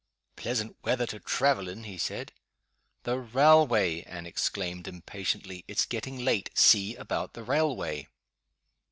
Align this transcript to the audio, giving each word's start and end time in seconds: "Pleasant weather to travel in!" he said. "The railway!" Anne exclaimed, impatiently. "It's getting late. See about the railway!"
"Pleasant 0.35 0.75
weather 0.81 1.05
to 1.05 1.19
travel 1.19 1.69
in!" 1.69 1.83
he 1.83 1.95
said. 1.99 2.31
"The 3.03 3.19
railway!" 3.19 4.01
Anne 4.01 4.25
exclaimed, 4.25 4.87
impatiently. 4.87 5.63
"It's 5.67 5.85
getting 5.85 6.25
late. 6.25 6.49
See 6.55 6.95
about 6.95 7.35
the 7.35 7.43
railway!" 7.43 8.07